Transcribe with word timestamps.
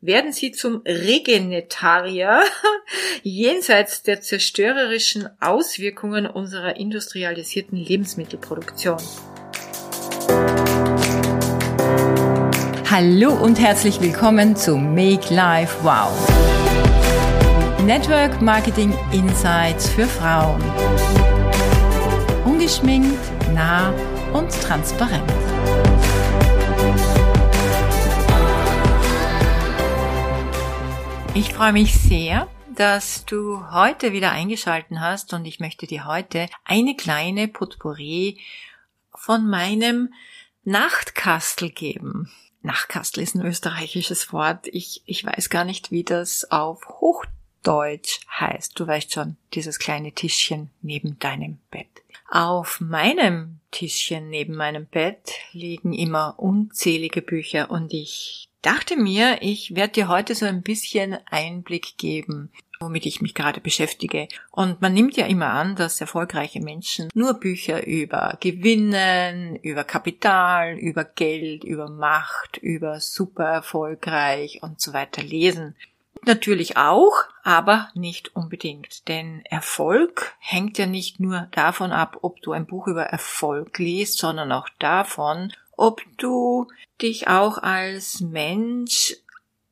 werden 0.00 0.32
sie 0.32 0.52
zum 0.52 0.82
Regenetarier 0.86 2.42
jenseits 3.22 4.02
der 4.02 4.20
zerstörerischen 4.20 5.28
Auswirkungen 5.40 6.26
unserer 6.26 6.76
industrialisierten 6.76 7.76
Lebensmittelproduktion. 7.76 8.98
Hallo 12.90 13.32
und 13.32 13.58
herzlich 13.60 14.00
willkommen 14.00 14.56
zu 14.56 14.76
Make 14.76 15.34
Life 15.34 15.76
Wow. 15.82 16.12
Network 17.84 18.40
Marketing 18.40 18.94
Insights 19.12 19.90
für 19.90 20.06
Frauen. 20.06 20.62
Ungeschminkt, 22.44 23.18
nah 23.52 23.92
und 24.32 24.50
transparent. 24.62 25.30
Ich 31.38 31.52
freue 31.52 31.72
mich 31.72 31.94
sehr, 31.94 32.48
dass 32.74 33.24
du 33.24 33.70
heute 33.70 34.12
wieder 34.12 34.32
eingeschalten 34.32 35.00
hast 35.00 35.32
und 35.32 35.44
ich 35.44 35.60
möchte 35.60 35.86
dir 35.86 36.04
heute 36.04 36.48
eine 36.64 36.96
kleine 36.96 37.46
Potpourri 37.46 38.40
von 39.14 39.48
meinem 39.48 40.12
Nachtkastel 40.64 41.70
geben. 41.70 42.28
Nachtkastel 42.62 43.22
ist 43.22 43.36
ein 43.36 43.46
österreichisches 43.46 44.32
Wort. 44.32 44.66
Ich, 44.66 45.02
ich 45.06 45.24
weiß 45.24 45.48
gar 45.48 45.64
nicht, 45.64 45.92
wie 45.92 46.02
das 46.02 46.50
auf 46.50 46.84
Hochdeutsch 46.88 48.18
heißt. 48.28 48.72
Du 48.76 48.88
weißt 48.88 49.12
schon, 49.12 49.36
dieses 49.54 49.78
kleine 49.78 50.10
Tischchen 50.10 50.70
neben 50.82 51.20
deinem 51.20 51.60
Bett. 51.70 51.86
Auf 52.28 52.80
meinem 52.80 53.60
Tischchen 53.70 54.28
neben 54.28 54.56
meinem 54.56 54.86
Bett 54.86 55.34
liegen 55.52 55.92
immer 55.92 56.34
unzählige 56.36 57.22
Bücher 57.22 57.70
und 57.70 57.92
ich 57.94 58.47
dachte 58.62 58.96
mir, 58.96 59.38
ich 59.40 59.74
werde 59.74 59.94
dir 59.94 60.08
heute 60.08 60.34
so 60.34 60.46
ein 60.46 60.62
bisschen 60.62 61.18
Einblick 61.26 61.96
geben, 61.98 62.50
womit 62.80 63.06
ich 63.06 63.20
mich 63.20 63.34
gerade 63.34 63.60
beschäftige. 63.60 64.28
Und 64.50 64.80
man 64.80 64.94
nimmt 64.94 65.16
ja 65.16 65.26
immer 65.26 65.50
an, 65.50 65.76
dass 65.76 66.00
erfolgreiche 66.00 66.60
Menschen 66.60 67.08
nur 67.14 67.34
Bücher 67.34 67.86
über 67.86 68.36
Gewinnen, 68.40 69.56
über 69.56 69.84
Kapital, 69.84 70.76
über 70.78 71.04
Geld, 71.04 71.64
über 71.64 71.88
Macht, 71.88 72.58
über 72.58 73.00
super 73.00 73.44
erfolgreich 73.44 74.62
und 74.62 74.80
so 74.80 74.92
weiter 74.92 75.22
lesen. 75.22 75.74
Natürlich 76.24 76.76
auch, 76.76 77.14
aber 77.42 77.88
nicht 77.94 78.34
unbedingt. 78.34 79.08
Denn 79.08 79.42
Erfolg 79.44 80.34
hängt 80.40 80.76
ja 80.76 80.86
nicht 80.86 81.20
nur 81.20 81.48
davon 81.52 81.92
ab, 81.92 82.18
ob 82.22 82.42
du 82.42 82.52
ein 82.52 82.66
Buch 82.66 82.86
über 82.88 83.04
Erfolg 83.04 83.78
liest, 83.78 84.18
sondern 84.18 84.52
auch 84.52 84.68
davon, 84.78 85.52
ob 85.78 86.02
du 86.18 86.66
dich 87.00 87.28
auch 87.28 87.58
als 87.58 88.20
Mensch 88.20 89.16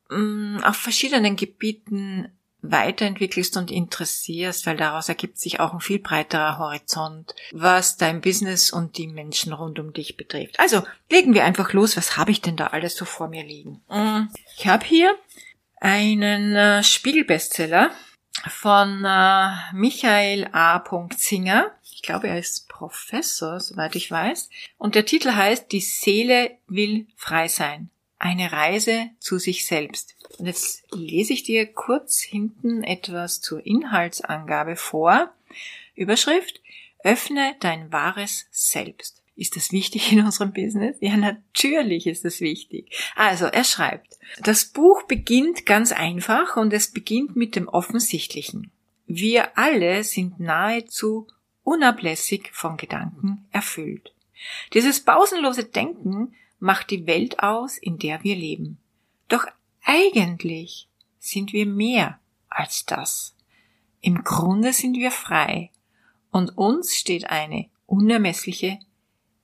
mh, 0.09 0.17
mm, 0.17 0.63
auf 0.63 0.77
verschiedenen 0.77 1.35
Gebieten 1.35 2.31
weiterentwickelst 2.61 3.55
und 3.57 3.69
interessierst, 3.69 4.65
weil 4.65 4.77
daraus 4.77 5.09
ergibt 5.09 5.37
sich 5.37 5.59
auch 5.59 5.73
ein 5.73 5.79
viel 5.79 5.99
breiterer 5.99 6.57
Horizont, 6.57 7.35
was 7.51 7.97
dein 7.97 8.21
Business 8.21 8.71
und 8.71 8.97
die 8.97 9.07
Menschen 9.07 9.53
rund 9.53 9.79
um 9.79 9.93
dich 9.93 10.17
betrifft. 10.17 10.59
Also 10.59 10.83
legen 11.11 11.33
wir 11.33 11.45
einfach 11.45 11.73
los. 11.73 11.97
Was 11.97 12.17
habe 12.17 12.31
ich 12.31 12.41
denn 12.41 12.57
da 12.57 12.67
alles 12.67 12.95
so 12.95 13.05
vor 13.05 13.27
mir 13.27 13.43
liegen? 13.43 13.81
Mm, 13.89 14.29
ich 14.57 14.67
habe 14.67 14.85
hier 14.85 15.15
einen 15.79 16.55
äh, 16.55 16.83
Spiegelbestseller 16.83 17.91
von 18.49 19.05
äh, 19.05 19.73
Michael 19.73 20.49
A. 20.51 20.83
Zinger. 21.15 21.71
Ich 21.91 22.01
glaube, 22.01 22.27
er 22.27 22.39
ist 22.39 22.66
Professor, 22.77 23.59
soweit 23.59 23.95
ich 23.95 24.11
weiß. 24.11 24.49
Und 24.77 24.93
der 24.93 25.05
Titel 25.05 25.31
heißt 25.31 25.71
Die 25.71 25.79
Seele 25.79 26.57
will 26.67 27.07
frei 27.15 27.47
sein. 27.47 27.89
Eine 28.19 28.51
Reise 28.51 29.09
zu 29.19 29.39
sich 29.39 29.65
selbst. 29.65 30.15
Und 30.37 30.45
jetzt 30.45 30.83
lese 30.93 31.33
ich 31.33 31.41
dir 31.41 31.65
kurz 31.65 32.21
hinten 32.21 32.83
etwas 32.83 33.41
zur 33.41 33.65
Inhaltsangabe 33.65 34.75
vor. 34.75 35.33
Überschrift 35.95 36.61
Öffne 37.03 37.55
dein 37.59 37.91
wahres 37.91 38.45
Selbst. 38.51 39.23
Ist 39.35 39.55
das 39.55 39.71
wichtig 39.71 40.11
in 40.11 40.23
unserem 40.23 40.53
Business? 40.53 40.97
Ja, 40.99 41.17
natürlich 41.17 42.05
ist 42.05 42.25
das 42.25 42.41
wichtig. 42.41 42.91
Also, 43.15 43.45
er 43.45 43.63
schreibt, 43.63 44.19
das 44.39 44.65
Buch 44.65 45.03
beginnt 45.03 45.65
ganz 45.65 45.91
einfach 45.91 46.57
und 46.57 46.73
es 46.73 46.91
beginnt 46.91 47.35
mit 47.35 47.55
dem 47.55 47.67
Offensichtlichen. 47.67 48.71
Wir 49.07 49.57
alle 49.57 50.03
sind 50.03 50.39
nahezu 50.39 51.27
unablässig 51.67 52.49
von 52.53 52.77
Gedanken 52.77 53.45
erfüllt. 53.51 54.13
Dieses 54.73 55.03
pausenlose 55.03 55.65
Denken 55.65 56.33
macht 56.59 56.91
die 56.91 57.05
Welt 57.05 57.39
aus, 57.43 57.77
in 57.77 57.99
der 57.99 58.23
wir 58.23 58.37
leben. 58.37 58.77
Doch 59.27 59.45
eigentlich 59.83 60.87
sind 61.19 61.51
wir 61.51 61.65
mehr 61.65 62.21
als 62.47 62.85
das. 62.85 63.35
Im 63.99 64.23
Grunde 64.23 64.71
sind 64.71 64.95
wir 64.95 65.11
frei 65.11 65.71
und 66.31 66.57
uns 66.57 66.95
steht 66.95 67.29
eine 67.29 67.69
unermessliche 67.85 68.79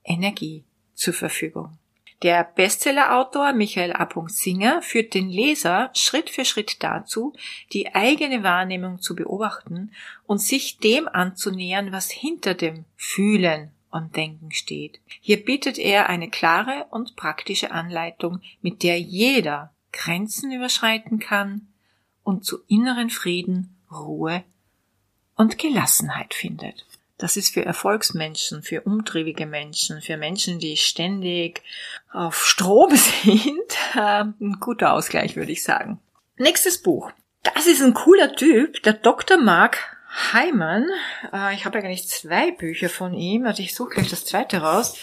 Energie 0.02 0.64
zur 0.94 1.12
Verfügung. 1.12 1.76
Der 2.22 2.44
Bestsellerautor 2.44 3.52
Michael 3.52 3.92
A. 3.92 4.08
Singer 4.28 4.80
führt 4.82 5.14
den 5.14 5.28
Leser 5.28 5.90
Schritt 5.94 6.30
für 6.30 6.44
Schritt 6.44 6.82
dazu, 6.82 7.34
die 7.72 7.94
eigene 7.94 8.42
Wahrnehmung 8.42 9.00
zu 9.02 9.14
beobachten 9.14 9.92
und 10.26 10.38
sich 10.38 10.78
dem 10.78 11.06
anzunähern, 11.08 11.92
was 11.92 12.10
hinter 12.10 12.54
dem 12.54 12.84
Fühlen 12.96 13.72
und 13.90 14.16
Denken 14.16 14.50
steht. 14.52 15.00
Hier 15.20 15.44
bietet 15.44 15.78
er 15.78 16.08
eine 16.08 16.28
klare 16.28 16.86
und 16.90 17.14
praktische 17.14 17.70
Anleitung, 17.70 18.40
mit 18.62 18.82
der 18.82 19.00
jeder 19.00 19.72
Grenzen 19.92 20.50
überschreiten 20.50 21.18
kann 21.18 21.68
und 22.24 22.44
zu 22.44 22.58
inneren 22.66 23.10
Frieden, 23.10 23.76
Ruhe 23.92 24.42
und 25.36 25.58
Gelassenheit 25.58 26.34
findet. 26.34 26.86
Das 27.18 27.36
ist 27.36 27.54
für 27.54 27.64
Erfolgsmenschen, 27.64 28.62
für 28.62 28.82
umtriebige 28.82 29.46
Menschen, 29.46 30.00
für 30.02 30.16
Menschen, 30.16 30.58
die 30.58 30.76
ständig 30.76 31.62
auf 32.12 32.44
Strom 32.44 32.94
sind, 33.24 33.76
ähm, 33.96 34.34
ein 34.40 34.56
guter 34.60 34.92
Ausgleich, 34.92 35.36
würde 35.36 35.52
ich 35.52 35.62
sagen. 35.62 36.00
Nächstes 36.36 36.82
Buch. 36.82 37.12
Das 37.54 37.66
ist 37.66 37.82
ein 37.82 37.94
cooler 37.94 38.34
Typ, 38.34 38.82
der 38.82 38.94
Dr. 38.94 39.36
Mark 39.36 39.78
Heimann. 40.32 40.88
Äh, 41.32 41.54
ich 41.54 41.64
habe 41.64 41.78
eigentlich 41.78 42.08
zwei 42.08 42.50
Bücher 42.50 42.88
von 42.88 43.14
ihm, 43.14 43.46
also 43.46 43.62
ich 43.62 43.74
suche 43.74 43.94
gleich 43.94 44.10
das 44.10 44.24
zweite 44.24 44.58
raus. 44.58 44.96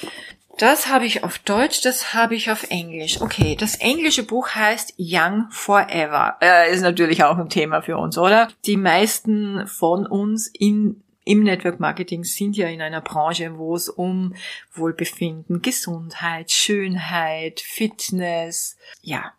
Das 0.57 0.89
habe 0.89 1.05
ich 1.05 1.23
auf 1.23 1.39
Deutsch, 1.39 1.81
das 1.81 2.13
habe 2.13 2.35
ich 2.35 2.51
auf 2.51 2.69
Englisch. 2.69 3.21
Okay, 3.21 3.55
das 3.55 3.75
englische 3.75 4.23
Buch 4.23 4.49
heißt 4.49 4.95
Young 4.97 5.47
Forever. 5.49 6.37
Äh, 6.41 6.73
ist 6.73 6.81
natürlich 6.81 7.23
auch 7.23 7.37
ein 7.37 7.49
Thema 7.49 7.81
für 7.81 7.97
uns, 7.97 8.17
oder? 8.17 8.49
Die 8.65 8.77
meisten 8.77 9.65
von 9.67 10.05
uns 10.05 10.47
in 10.47 11.03
im 11.23 11.43
Network 11.43 11.79
Marketing 11.79 12.23
sind 12.23 12.57
ja 12.57 12.67
in 12.67 12.81
einer 12.81 13.01
Branche, 13.01 13.57
wo 13.57 13.75
es 13.75 13.89
um 13.89 14.35
Wohlbefinden, 14.73 15.61
Gesundheit, 15.61 16.51
Schönheit, 16.51 17.59
Fitness, 17.59 18.75
ja, 19.01 19.33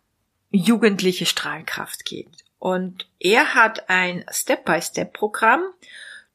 jugendliche 0.49 1.25
Strahlkraft 1.25 2.05
geht. 2.05 2.43
Und 2.59 3.09
er 3.19 3.55
hat 3.55 3.89
ein 3.89 4.23
Step-by-Step-Programm 4.31 5.63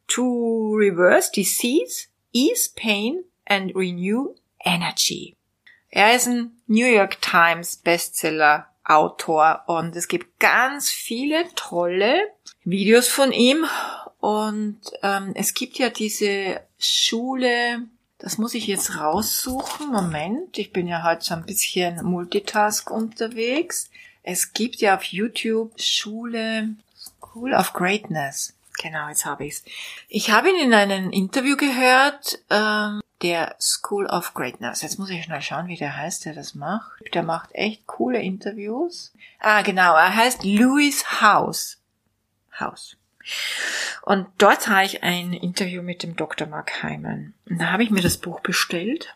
to 0.09 0.75
reverse 0.75 1.31
disease, 1.33 2.09
ease 2.33 2.71
pain 2.75 3.25
and 3.47 3.75
renew 3.75 4.35
energy. 4.65 5.37
Er 5.89 6.15
ist 6.15 6.27
ein 6.27 6.53
New 6.67 6.87
York 6.87 7.23
Times 7.23 7.77
Bestseller 7.77 8.67
Autor 8.85 9.65
und 9.67 9.97
es 9.97 10.09
gibt 10.09 10.39
ganz 10.41 10.91
viele 10.91 11.45
tolle 11.55 12.31
Videos 12.65 13.09
von 13.09 13.33
ihm 13.33 13.67
und 14.21 14.81
ähm, 15.03 15.33
es 15.35 15.55
gibt 15.55 15.79
ja 15.79 15.91
diese 15.91 16.61
Schule, 16.79 17.83
das 18.19 18.39
muss 18.39 18.55
ich 18.55 18.67
jetzt 18.67 18.97
raussuchen. 18.97 19.93
Moment, 19.93 20.59
ich 20.59 20.73
bin 20.73 20.89
ja 20.89 21.05
heute 21.05 21.25
so 21.25 21.35
ein 21.35 21.47
bisschen 21.47 22.05
Multitask 22.05 22.91
unterwegs. 22.91 23.91
Es 24.23 24.53
gibt 24.53 24.77
ja 24.77 24.97
auf 24.97 25.05
YouTube 25.05 25.81
Schule 25.81 26.75
School 26.97 27.55
of 27.55 27.73
Greatness. 27.73 28.55
Genau, 28.81 29.09
jetzt 29.09 29.25
habe 29.25 29.47
ich's. 29.47 29.65
Ich 30.09 30.31
habe 30.31 30.51
ihn 30.51 30.61
in 30.61 30.75
einem 30.75 31.11
Interview 31.11 31.57
gehört, 31.57 32.39
ähm, 32.51 33.01
der 33.23 33.57
School 33.61 34.07
of 34.07 34.35
Greatness. 34.35 34.83
Jetzt 34.83 34.99
muss 34.99 35.11
ich 35.11 35.25
schnell 35.25 35.43
schauen, 35.43 35.69
wie 35.69 35.77
der 35.77 35.97
heißt, 35.97 36.25
der 36.25 36.35
das 36.35 36.55
macht. 36.55 37.03
Der 37.15 37.23
macht 37.23 37.51
echt 37.53 37.87
coole 37.87 38.21
Interviews. 38.21 39.13
Ah, 39.41 39.63
genau, 39.63 39.95
er 39.95 40.15
heißt 40.15 40.45
Louis 40.45 41.21
House. 41.21 41.79
House. 42.59 42.97
Und 44.03 44.27
dort 44.39 44.69
habe 44.69 44.85
ich 44.85 45.03
ein 45.03 45.33
Interview 45.33 45.83
mit 45.83 46.03
dem 46.03 46.17
Dr. 46.17 46.47
Mark 46.47 46.83
Heimann. 46.83 47.35
Da 47.47 47.73
habe 47.73 47.83
ich 47.83 47.91
mir 47.91 48.03
das 48.03 48.17
Buch 48.19 48.41
bestellt. 48.41 49.15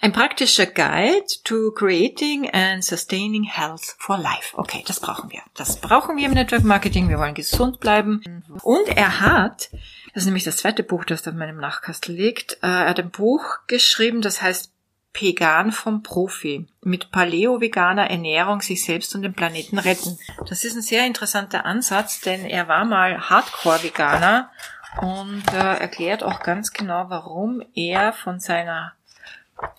Ein 0.00 0.12
praktischer 0.12 0.66
Guide 0.66 1.26
to 1.44 1.72
Creating 1.72 2.50
and 2.50 2.84
Sustaining 2.84 3.44
Health 3.44 3.96
for 3.98 4.18
Life. 4.18 4.56
Okay, 4.56 4.84
das 4.86 5.00
brauchen 5.00 5.30
wir. 5.30 5.40
Das 5.54 5.80
brauchen 5.80 6.16
wir 6.16 6.26
im 6.26 6.34
Network 6.34 6.62
Marketing. 6.62 7.08
Wir 7.08 7.18
wollen 7.18 7.34
gesund 7.34 7.80
bleiben. 7.80 8.44
Und 8.62 8.88
er 8.88 9.20
hat, 9.20 9.70
das 10.12 10.22
ist 10.22 10.26
nämlich 10.26 10.44
das 10.44 10.58
zweite 10.58 10.82
Buch, 10.82 11.04
das 11.04 11.26
auf 11.26 11.34
meinem 11.34 11.56
Nachkastel 11.56 12.14
liegt, 12.14 12.54
äh, 12.62 12.66
er 12.66 12.90
hat 12.90 13.00
ein 13.00 13.10
Buch 13.10 13.44
geschrieben, 13.66 14.22
das 14.22 14.42
heißt 14.42 14.71
Pegan 15.12 15.72
vom 15.72 16.02
Profi. 16.02 16.66
Mit 16.82 17.10
paleo-veganer 17.10 18.10
Ernährung 18.10 18.62
sich 18.62 18.84
selbst 18.84 19.14
und 19.14 19.22
den 19.22 19.34
Planeten 19.34 19.78
retten. 19.78 20.18
Das 20.48 20.64
ist 20.64 20.74
ein 20.74 20.82
sehr 20.82 21.06
interessanter 21.06 21.64
Ansatz, 21.64 22.20
denn 22.20 22.44
er 22.44 22.68
war 22.68 22.84
mal 22.84 23.28
Hardcore-Veganer 23.28 24.50
und 25.00 25.44
äh, 25.52 25.78
erklärt 25.78 26.22
auch 26.22 26.40
ganz 26.40 26.72
genau, 26.72 27.06
warum 27.08 27.62
er 27.74 28.12
von 28.12 28.40
seiner 28.40 28.92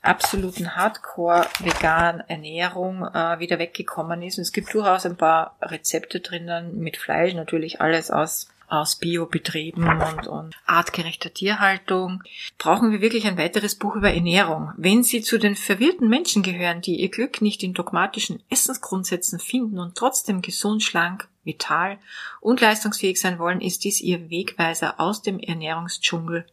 absoluten 0.02 0.76
Hardcore-vegan 0.76 2.22
Ernährung 2.28 3.04
äh, 3.04 3.40
wieder 3.40 3.60
weggekommen 3.60 4.22
ist. 4.22 4.38
Und 4.38 4.44
es 4.44 4.52
gibt 4.52 4.74
durchaus 4.74 5.06
ein 5.06 5.18
paar 5.18 5.56
Rezepte 5.62 6.20
drinnen 6.20 6.80
mit 6.80 6.98
Fleisch, 6.98 7.34
natürlich 7.34 7.82
alles 7.82 8.12
aus 8.12 8.48
aus 8.74 8.96
Biobetrieben 8.96 9.88
und, 9.88 10.28
und 10.28 10.56
artgerechter 10.66 11.34
Tierhaltung. 11.34 12.24
Brauchen 12.58 12.92
wir 12.92 13.02
wirklich 13.02 13.28
ein 13.28 13.38
weiteres 13.38 13.76
Buch 13.76 13.96
über 13.96 14.12
Ernährung? 14.12 14.72
Wenn 14.78 15.04
Sie 15.04 15.22
zu 15.22 15.38
den 15.38 15.56
verwirrten 15.56 16.10
Menschen 16.10 16.42
gehören, 16.42 16.82
die 16.82 17.00
ihr 17.00 17.10
Glück 17.10 17.42
nicht 17.42 17.62
in 17.62 17.74
dogmatischen 17.74 18.42
Essensgrundsätzen 18.50 19.40
finden 19.40 19.78
und 19.78 19.96
trotzdem 19.96 20.42
gesund, 20.42 20.82
schlank, 20.82 21.28
vital 21.44 22.00
und 22.42 22.62
leistungsfähig 22.62 23.20
sein 23.20 23.38
wollen, 23.38 23.62
ist 23.62 23.84
dies 23.84 24.02
Ihr 24.02 24.30
Wegweiser 24.30 25.00
aus 25.00 25.22
dem 25.22 25.40
Ernährungsdschungel 25.40 26.46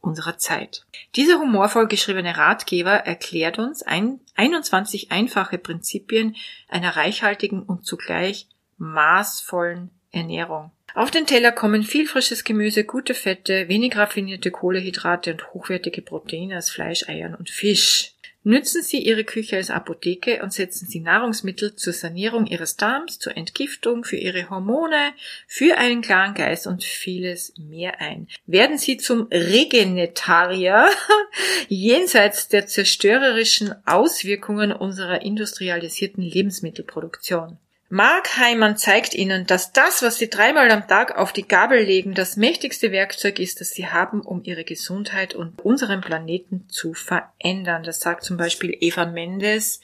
unserer 0.00 0.38
Zeit. 0.38 0.84
Dieser 1.14 1.38
humorvoll 1.38 1.86
geschriebene 1.86 2.36
Ratgeber 2.36 2.90
erklärt 2.90 3.60
uns 3.60 3.82
ein, 3.82 4.18
21 4.34 5.12
einfache 5.12 5.58
Prinzipien 5.58 6.34
einer 6.68 6.96
reichhaltigen 6.96 7.62
und 7.62 7.86
zugleich 7.86 8.48
maßvollen 8.78 9.90
Ernährung. 10.10 10.72
Auf 10.94 11.10
den 11.10 11.26
Teller 11.26 11.52
kommen 11.52 11.84
viel 11.84 12.06
frisches 12.06 12.44
Gemüse, 12.44 12.84
gute 12.84 13.14
Fette, 13.14 13.68
wenig 13.68 13.96
raffinierte 13.96 14.50
Kohlehydrate 14.50 15.32
und 15.32 15.54
hochwertige 15.54 16.02
Proteine 16.02 16.58
aus 16.58 16.68
Fleisch, 16.68 17.08
Eiern 17.08 17.34
und 17.34 17.48
Fisch. 17.48 18.12
Nützen 18.44 18.82
Sie 18.82 18.98
Ihre 18.98 19.22
Küche 19.22 19.56
als 19.56 19.70
Apotheke 19.70 20.42
und 20.42 20.52
setzen 20.52 20.88
Sie 20.88 20.98
Nahrungsmittel 20.98 21.76
zur 21.76 21.92
Sanierung 21.92 22.46
Ihres 22.46 22.76
Darms, 22.76 23.20
zur 23.20 23.36
Entgiftung, 23.36 24.02
für 24.02 24.16
Ihre 24.16 24.50
Hormone, 24.50 25.12
für 25.46 25.78
einen 25.78 26.02
klaren 26.02 26.34
Geist 26.34 26.66
und 26.66 26.82
vieles 26.82 27.54
mehr 27.56 28.00
ein. 28.00 28.26
Werden 28.46 28.78
Sie 28.78 28.96
zum 28.96 29.28
Regenetarier 29.30 30.88
jenseits 31.68 32.48
der 32.48 32.66
zerstörerischen 32.66 33.74
Auswirkungen 33.86 34.72
unserer 34.72 35.22
industrialisierten 35.22 36.22
Lebensmittelproduktion. 36.24 37.58
Mark 37.94 38.38
Heimann 38.38 38.78
zeigt 38.78 39.12
Ihnen, 39.12 39.46
dass 39.46 39.74
das, 39.74 40.00
was 40.00 40.16
Sie 40.16 40.30
dreimal 40.30 40.70
am 40.70 40.88
Tag 40.88 41.14
auf 41.18 41.30
die 41.30 41.46
Gabel 41.46 41.78
legen, 41.78 42.14
das 42.14 42.38
mächtigste 42.38 42.90
Werkzeug 42.90 43.38
ist, 43.38 43.60
das 43.60 43.72
Sie 43.72 43.86
haben, 43.86 44.22
um 44.22 44.42
Ihre 44.44 44.64
Gesundheit 44.64 45.34
und 45.34 45.60
unseren 45.60 46.00
Planeten 46.00 46.66
zu 46.70 46.94
verändern. 46.94 47.82
Das 47.82 48.00
sagt 48.00 48.24
zum 48.24 48.38
Beispiel 48.38 48.74
Eva 48.80 49.04
Mendes, 49.04 49.82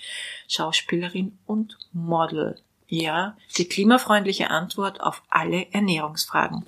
Schauspielerin 0.48 1.36
und 1.44 1.76
Model. 1.92 2.58
Ja, 2.86 3.36
die 3.58 3.68
klimafreundliche 3.68 4.48
Antwort 4.48 5.02
auf 5.02 5.22
alle 5.28 5.66
Ernährungsfragen. 5.72 6.64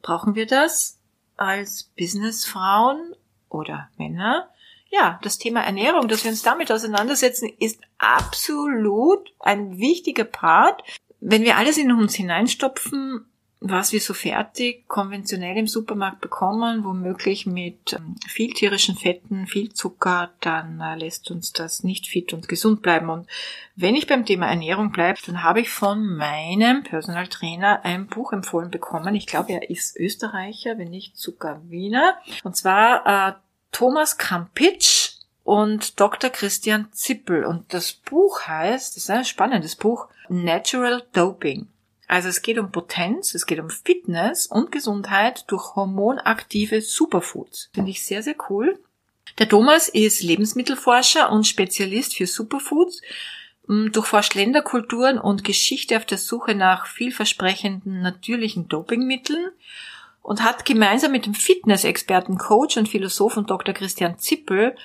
Brauchen 0.00 0.34
wir 0.34 0.46
das 0.46 0.98
als 1.36 1.90
Businessfrauen 1.98 3.14
oder 3.50 3.90
Männer? 3.98 4.48
Ja, 4.90 5.20
das 5.22 5.38
Thema 5.38 5.62
Ernährung, 5.62 6.08
dass 6.08 6.24
wir 6.24 6.30
uns 6.30 6.42
damit 6.42 6.70
auseinandersetzen, 6.72 7.48
ist 7.58 7.80
absolut 7.98 9.32
ein 9.38 9.78
wichtiger 9.78 10.24
Part. 10.24 10.82
Wenn 11.20 11.42
wir 11.42 11.56
alles 11.56 11.78
in 11.78 11.92
uns 11.92 12.14
hineinstopfen, 12.14 13.24
was 13.60 13.92
wir 13.92 14.00
so 14.00 14.14
fertig 14.14 14.88
konventionell 14.88 15.56
im 15.58 15.66
Supermarkt 15.66 16.22
bekommen, 16.22 16.82
womöglich 16.82 17.44
mit 17.44 17.92
ähm, 17.92 18.16
viel 18.26 18.54
tierischen 18.54 18.96
Fetten, 18.96 19.46
viel 19.46 19.72
Zucker, 19.72 20.30
dann 20.40 20.80
äh, 20.80 20.96
lässt 20.96 21.30
uns 21.30 21.52
das 21.52 21.84
nicht 21.84 22.06
fit 22.06 22.32
und 22.32 22.48
gesund 22.48 22.80
bleiben. 22.80 23.10
Und 23.10 23.28
wenn 23.76 23.94
ich 23.94 24.06
beim 24.06 24.24
Thema 24.24 24.46
Ernährung 24.46 24.92
bleibe, 24.92 25.20
dann 25.26 25.42
habe 25.42 25.60
ich 25.60 25.68
von 25.68 26.16
meinem 26.16 26.82
Personal 26.84 27.28
Trainer 27.28 27.84
ein 27.84 28.06
Buch 28.06 28.32
empfohlen 28.32 28.70
bekommen. 28.70 29.14
Ich 29.14 29.26
glaube, 29.26 29.52
er 29.52 29.68
ist 29.68 29.94
Österreicher, 29.98 30.78
wenn 30.78 30.88
nicht 30.88 31.18
sogar 31.18 31.60
Wiener. 31.68 32.16
Und 32.44 32.56
zwar 32.56 33.06
äh, 33.06 33.32
Thomas 33.72 34.18
Kampitsch 34.18 35.12
und 35.44 35.98
Dr. 35.98 36.30
Christian 36.30 36.88
Zippel. 36.92 37.44
Und 37.44 37.72
das 37.74 37.92
Buch 37.92 38.42
heißt, 38.42 38.96
das 38.96 39.04
ist 39.04 39.10
ein 39.10 39.24
spannendes 39.24 39.76
Buch, 39.76 40.08
Natural 40.28 41.02
Doping. 41.12 41.68
Also 42.06 42.28
es 42.28 42.42
geht 42.42 42.58
um 42.58 42.72
Potenz, 42.72 43.34
es 43.34 43.46
geht 43.46 43.60
um 43.60 43.70
Fitness 43.70 44.46
und 44.46 44.72
Gesundheit 44.72 45.44
durch 45.46 45.76
hormonaktive 45.76 46.80
Superfoods. 46.80 47.70
Finde 47.72 47.92
ich 47.92 48.04
sehr, 48.04 48.22
sehr 48.22 48.34
cool. 48.48 48.78
Der 49.38 49.48
Thomas 49.48 49.88
ist 49.88 50.22
Lebensmittelforscher 50.22 51.30
und 51.30 51.46
Spezialist 51.46 52.16
für 52.16 52.26
Superfoods, 52.26 53.00
mm, 53.68 53.92
durchforscht 53.92 54.34
Länderkulturen 54.34 55.18
und 55.18 55.44
Geschichte 55.44 55.96
auf 55.96 56.04
der 56.04 56.18
Suche 56.18 56.56
nach 56.56 56.86
vielversprechenden 56.86 58.02
natürlichen 58.02 58.68
Dopingmitteln 58.68 59.50
und 60.30 60.44
hat 60.44 60.64
gemeinsam 60.64 61.10
mit 61.10 61.26
dem 61.26 61.34
Fitnessexperten, 61.34 62.38
Coach 62.38 62.76
und 62.76 62.88
Philosophen 62.88 63.46
Dr. 63.46 63.74
Christian 63.74 64.16
Zippel 64.16 64.76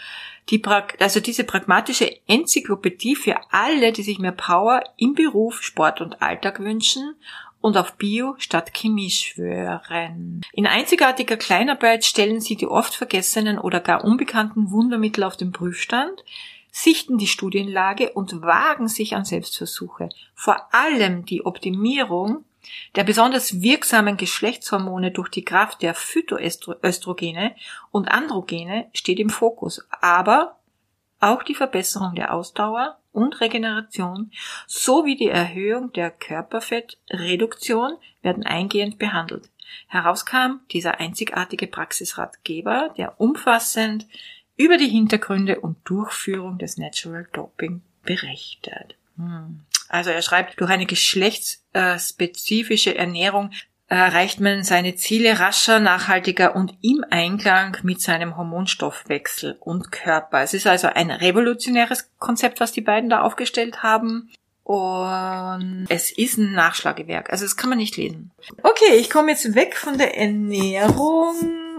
die, 0.49 0.59
also 0.99 1.19
diese 1.19 1.43
pragmatische 1.43 2.11
Enzyklopädie 2.25 3.15
für 3.15 3.37
alle, 3.51 3.91
die 3.91 4.01
sich 4.01 4.17
mehr 4.17 4.31
Power 4.31 4.81
im 4.97 5.13
Beruf, 5.13 5.61
Sport 5.61 6.01
und 6.01 6.19
Alltag 6.19 6.61
wünschen 6.61 7.13
und 7.61 7.77
auf 7.77 7.93
Bio 7.93 8.33
statt 8.39 8.73
Chemie 8.73 9.11
schwören. 9.11 10.41
In 10.51 10.65
einzigartiger 10.65 11.37
Kleinarbeit 11.37 12.05
stellen 12.05 12.41
sie 12.41 12.55
die 12.55 12.65
oft 12.65 12.95
vergessenen 12.95 13.59
oder 13.59 13.81
gar 13.81 14.03
unbekannten 14.03 14.71
Wundermittel 14.71 15.23
auf 15.23 15.37
den 15.37 15.51
Prüfstand, 15.51 16.23
sichten 16.71 17.19
die 17.19 17.27
Studienlage 17.27 18.13
und 18.13 18.41
wagen 18.41 18.87
sich 18.87 19.15
an 19.15 19.25
Selbstversuche. 19.25 20.09
Vor 20.33 20.73
allem 20.73 21.23
die 21.23 21.45
Optimierung 21.45 22.45
der 22.95 23.03
besonders 23.03 23.61
wirksamen 23.61 24.17
Geschlechtshormone 24.17 25.11
durch 25.11 25.29
die 25.29 25.45
Kraft 25.45 25.81
der 25.81 25.93
Phytoöstrogene 25.93 27.55
und 27.91 28.07
Androgene 28.07 28.87
steht 28.93 29.19
im 29.19 29.29
Fokus, 29.29 29.87
aber 30.01 30.59
auch 31.19 31.43
die 31.43 31.55
Verbesserung 31.55 32.15
der 32.15 32.33
Ausdauer 32.33 32.99
und 33.11 33.39
Regeneration 33.41 34.31
sowie 34.67 35.15
die 35.15 35.29
Erhöhung 35.29 35.93
der 35.93 36.11
Körperfettreduktion 36.11 37.97
werden 38.21 38.45
eingehend 38.45 38.99
behandelt. 38.99 39.49
Herauskam 39.87 40.59
dieser 40.71 40.99
einzigartige 40.99 41.67
Praxisratgeber, 41.67 42.93
der 42.97 43.19
umfassend 43.19 44.05
über 44.57 44.77
die 44.77 44.89
Hintergründe 44.89 45.59
und 45.59 45.77
Durchführung 45.85 46.57
des 46.57 46.77
Natural 46.77 47.27
Doping 47.33 47.81
berichtet. 48.03 48.95
Hm. 49.17 49.65
Also 49.95 50.11
er 50.11 50.21
schreibt, 50.21 50.59
durch 50.59 50.69
eine 50.69 50.85
geschlechtsspezifische 50.85 52.97
Ernährung 52.97 53.51
erreicht 53.87 54.41
man 54.41 54.63
seine 54.63 54.95
Ziele 54.95 55.39
rascher, 55.39 55.79
nachhaltiger 55.79 56.55
und 56.55 56.73
im 56.81 57.05
Einklang 57.09 57.77
mit 57.83 58.01
seinem 58.01 58.35
Hormonstoffwechsel 58.35 59.55
und 59.59 59.91
Körper. 59.91 60.41
Es 60.41 60.53
ist 60.53 60.67
also 60.67 60.87
ein 60.87 61.11
revolutionäres 61.11 62.09
Konzept, 62.19 62.59
was 62.59 62.71
die 62.71 62.81
beiden 62.81 63.09
da 63.09 63.21
aufgestellt 63.21 63.83
haben. 63.83 64.31
Und 64.63 65.85
es 65.89 66.11
ist 66.11 66.39
ein 66.39 66.53
Nachschlagewerk. 66.53 67.31
Also 67.31 67.45
das 67.45 67.55
kann 67.55 67.69
man 67.69 67.77
nicht 67.77 67.97
lesen. 67.97 68.31
Okay, 68.63 68.95
ich 68.95 69.11
komme 69.11 69.31
jetzt 69.31 69.55
weg 69.55 69.77
von 69.77 69.97
der 69.97 70.17
Ernährung. 70.17 71.35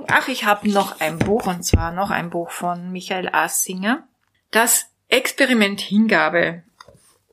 Ach, 0.07 0.29
ich 0.29 0.45
habe 0.45 0.71
noch 0.71 1.01
ein 1.01 1.19
Buch, 1.19 1.49
und 1.49 1.65
zwar 1.65 1.91
noch 1.91 2.11
ein 2.11 2.31
Buch 2.31 2.53
von 2.53 2.93
Michael 2.93 3.29
Assinger. 3.33 4.05
Das 4.53 4.87
Experiment 5.09 5.81
Hingabe 5.81 6.63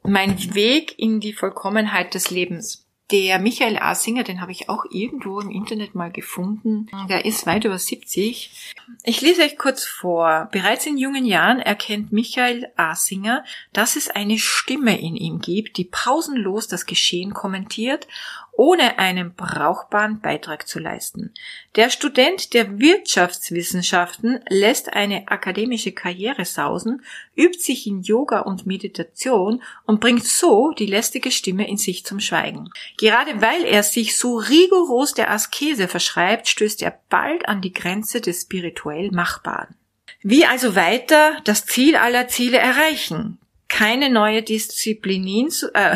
mein 0.03 0.53
Weg 0.53 0.97
in 0.97 1.19
die 1.19 1.33
Vollkommenheit 1.33 2.13
des 2.13 2.29
Lebens. 2.29 2.83
Der 3.11 3.37
Michael 3.37 3.77
Asinger, 3.77 4.23
den 4.23 4.41
habe 4.41 4.53
ich 4.53 4.69
auch 4.69 4.85
irgendwo 4.89 5.39
im 5.39 5.51
Internet 5.51 5.93
mal 5.93 6.11
gefunden. 6.11 6.87
Der 7.09 7.25
ist 7.25 7.45
weit 7.45 7.65
über 7.65 7.77
70. 7.77 8.73
Ich 9.03 9.21
lese 9.21 9.43
euch 9.43 9.57
kurz 9.57 9.85
vor. 9.85 10.47
Bereits 10.51 10.85
in 10.85 10.97
jungen 10.97 11.25
Jahren 11.25 11.59
erkennt 11.59 12.13
Michael 12.13 12.71
Asinger, 12.75 13.43
dass 13.71 13.97
es 13.97 14.09
eine 14.09 14.39
Stimme 14.39 14.99
in 14.99 15.15
ihm 15.15 15.39
gibt, 15.39 15.77
die 15.77 15.83
pausenlos 15.83 16.67
das 16.67 16.85
Geschehen 16.85 17.33
kommentiert 17.33 18.07
ohne 18.55 18.99
einen 18.99 19.33
brauchbaren 19.33 20.19
Beitrag 20.21 20.67
zu 20.67 20.79
leisten. 20.79 21.33
Der 21.75 21.89
Student 21.89 22.53
der 22.53 22.79
Wirtschaftswissenschaften 22.79 24.41
lässt 24.47 24.93
eine 24.93 25.27
akademische 25.27 25.91
Karriere 25.91 26.45
sausen, 26.45 27.03
übt 27.35 27.59
sich 27.59 27.87
in 27.87 28.01
Yoga 28.03 28.41
und 28.41 28.67
Meditation 28.67 29.63
und 29.85 29.99
bringt 29.99 30.25
so 30.25 30.71
die 30.71 30.85
lästige 30.85 31.31
Stimme 31.31 31.67
in 31.67 31.77
sich 31.77 32.05
zum 32.05 32.19
Schweigen. 32.19 32.69
Gerade 32.97 33.41
weil 33.41 33.65
er 33.65 33.81
sich 33.81 34.17
so 34.17 34.37
rigoros 34.37 35.13
der 35.13 35.31
Askese 35.31 35.87
verschreibt, 35.87 36.47
stößt 36.47 36.83
er 36.83 36.99
bald 37.09 37.47
an 37.47 37.61
die 37.61 37.73
Grenze 37.73 38.21
des 38.21 38.41
spirituell 38.41 39.09
Machbaren. 39.11 39.75
Wie 40.21 40.45
also 40.45 40.75
weiter 40.75 41.37
das 41.43 41.65
Ziel 41.65 41.95
aller 41.95 42.27
Ziele 42.27 42.57
erreichen? 42.57 43.39
keine 43.77 44.09
neue 44.09 44.41
Disziplin 44.41 45.49
äh, 45.73 45.95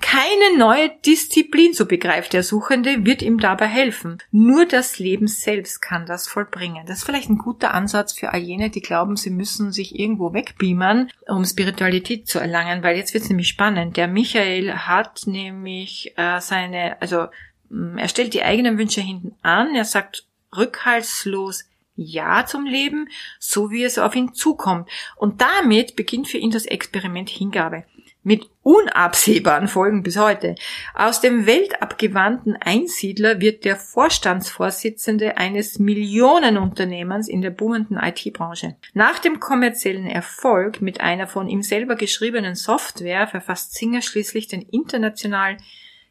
keine 0.00 0.58
neue 0.58 0.90
Disziplin, 1.06 1.72
so 1.72 1.86
begreift 1.86 2.34
der 2.34 2.42
Suchende, 2.42 3.06
wird 3.06 3.22
ihm 3.22 3.38
dabei 3.38 3.66
helfen. 3.66 4.18
Nur 4.30 4.66
das 4.66 4.98
Leben 4.98 5.26
selbst 5.26 5.80
kann 5.80 6.04
das 6.04 6.28
vollbringen. 6.28 6.84
Das 6.86 6.98
ist 6.98 7.04
vielleicht 7.04 7.30
ein 7.30 7.38
guter 7.38 7.72
Ansatz 7.72 8.12
für 8.12 8.32
all 8.32 8.40
jene, 8.40 8.68
die 8.68 8.82
glauben, 8.82 9.16
sie 9.16 9.30
müssen 9.30 9.72
sich 9.72 9.98
irgendwo 9.98 10.34
wegbeamern, 10.34 11.10
um 11.28 11.44
Spiritualität 11.44 12.28
zu 12.28 12.38
erlangen, 12.40 12.82
weil 12.82 12.96
jetzt 12.96 13.14
wird 13.14 13.24
es 13.24 13.30
nämlich 13.30 13.48
spannend. 13.48 13.96
Der 13.96 14.08
Michael 14.08 14.72
hat 14.74 15.22
nämlich 15.26 16.12
äh, 16.18 16.40
seine, 16.40 17.00
also 17.00 17.28
mm, 17.70 17.96
er 17.96 18.08
stellt 18.08 18.34
die 18.34 18.42
eigenen 18.42 18.76
Wünsche 18.76 19.00
hinten 19.00 19.34
an, 19.42 19.74
er 19.74 19.84
sagt 19.84 20.26
rückhaltslos 20.54 21.64
ja 21.94 22.46
zum 22.46 22.66
Leben, 22.66 23.08
so 23.38 23.70
wie 23.70 23.84
es 23.84 23.98
auf 23.98 24.14
ihn 24.14 24.34
zukommt. 24.34 24.88
Und 25.16 25.40
damit 25.40 25.96
beginnt 25.96 26.28
für 26.28 26.38
ihn 26.38 26.50
das 26.50 26.66
Experiment 26.66 27.28
Hingabe. 27.28 27.84
Mit 28.24 28.48
unabsehbaren 28.62 29.66
Folgen 29.66 30.04
bis 30.04 30.16
heute. 30.16 30.54
Aus 30.94 31.20
dem 31.20 31.44
weltabgewandten 31.44 32.56
Einsiedler 32.56 33.40
wird 33.40 33.64
der 33.64 33.74
Vorstandsvorsitzende 33.74 35.38
eines 35.38 35.80
Millionenunternehmens 35.80 37.28
in 37.28 37.42
der 37.42 37.50
boomenden 37.50 37.96
IT-Branche. 37.96 38.76
Nach 38.94 39.18
dem 39.18 39.40
kommerziellen 39.40 40.06
Erfolg 40.06 40.80
mit 40.80 41.00
einer 41.00 41.26
von 41.26 41.48
ihm 41.48 41.62
selber 41.62 41.96
geschriebenen 41.96 42.54
Software 42.54 43.26
verfasst 43.26 43.74
Singer 43.74 44.02
schließlich 44.02 44.46
den 44.46 44.62
international 44.62 45.56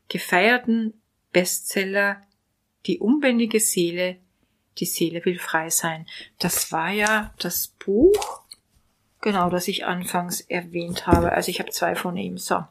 gefeierten 0.10 1.02
Bestseller 1.32 2.22
Die 2.88 3.00
unbändige 3.00 3.62
Seele 3.62 4.18
die 4.78 4.86
Seele 4.86 5.24
will 5.26 5.40
frei 5.40 5.70
sein. 5.70 6.06
Das 6.40 6.72
war 6.72 6.90
ja 6.90 7.34
das 7.40 7.68
Buch, 7.68 8.42
genau, 9.22 9.50
das 9.50 9.68
ich 9.68 9.86
anfangs 9.86 10.42
erwähnt 10.42 11.08
habe. 11.08 11.32
Also 11.34 11.50
ich 11.50 11.60
habe 11.60 11.72
zwei 11.72 11.96
von 11.96 12.18
ihm. 12.18 12.38
So, 12.38 12.64